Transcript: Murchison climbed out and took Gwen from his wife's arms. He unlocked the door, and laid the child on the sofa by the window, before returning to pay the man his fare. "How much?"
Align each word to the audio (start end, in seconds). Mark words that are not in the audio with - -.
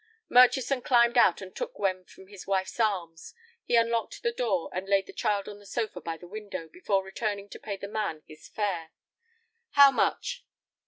Murchison 0.29 0.81
climbed 0.81 1.15
out 1.15 1.41
and 1.43 1.55
took 1.55 1.75
Gwen 1.75 2.05
from 2.05 2.25
his 2.25 2.47
wife's 2.47 2.79
arms. 2.79 3.35
He 3.65 3.75
unlocked 3.75 4.23
the 4.23 4.31
door, 4.31 4.71
and 4.73 4.89
laid 4.89 5.05
the 5.05 5.13
child 5.13 5.47
on 5.47 5.59
the 5.59 5.65
sofa 5.67 6.01
by 6.01 6.17
the 6.17 6.27
window, 6.27 6.67
before 6.67 7.03
returning 7.03 7.47
to 7.49 7.59
pay 7.59 7.77
the 7.77 7.87
man 7.87 8.23
his 8.25 8.47
fare. 8.47 8.93
"How 9.73 9.91
much?" 9.91 10.43